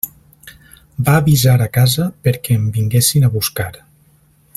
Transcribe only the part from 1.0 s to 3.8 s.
Va avisar a casa perquè em vinguessin a buscar.